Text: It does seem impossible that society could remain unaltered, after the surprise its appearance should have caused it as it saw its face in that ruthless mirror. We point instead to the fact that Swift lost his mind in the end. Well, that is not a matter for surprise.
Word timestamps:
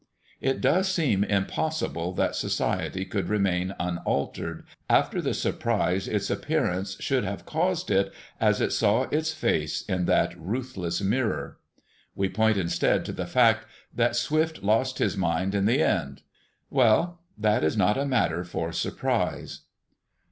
It 0.39 0.61
does 0.61 0.91
seem 0.91 1.23
impossible 1.23 2.11
that 2.13 2.35
society 2.35 3.05
could 3.05 3.29
remain 3.29 3.75
unaltered, 3.79 4.65
after 4.89 5.21
the 5.21 5.35
surprise 5.35 6.07
its 6.07 6.31
appearance 6.31 6.97
should 6.99 7.23
have 7.23 7.45
caused 7.45 7.91
it 7.91 8.11
as 8.39 8.59
it 8.61 8.73
saw 8.73 9.03
its 9.11 9.31
face 9.31 9.83
in 9.83 10.05
that 10.05 10.33
ruthless 10.35 11.01
mirror. 11.01 11.59
We 12.15 12.29
point 12.29 12.57
instead 12.57 13.05
to 13.05 13.11
the 13.11 13.27
fact 13.27 13.67
that 13.93 14.15
Swift 14.15 14.63
lost 14.63 14.97
his 14.97 15.15
mind 15.15 15.53
in 15.53 15.65
the 15.65 15.83
end. 15.83 16.23
Well, 16.71 17.21
that 17.37 17.63
is 17.63 17.77
not 17.77 17.95
a 17.95 18.03
matter 18.03 18.43
for 18.43 18.71
surprise. 18.71 19.61